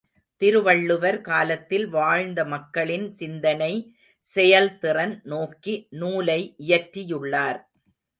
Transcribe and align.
திருவள்ளுவர் 0.41 1.17
காலத்தில் 1.21 1.85
வாழ்ந்த 1.89 2.45
மக்களின் 2.45 3.05
சிந்தனை 3.11 3.73
செயல்திறன் 4.27 5.21
நோக்கி 5.23 5.75
நூலை 5.89 6.55
இயற்றியுள்ளார். 6.67 7.59